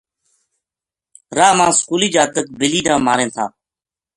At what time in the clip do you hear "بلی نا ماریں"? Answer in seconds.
2.59-3.29